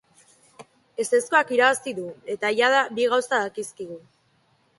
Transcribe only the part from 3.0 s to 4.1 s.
gauza dakizkigu.